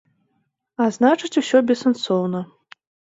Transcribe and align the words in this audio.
А 0.85 0.87
значыць, 0.95 1.39
усё 1.41 1.61
бессэнсоўна. 1.67 2.41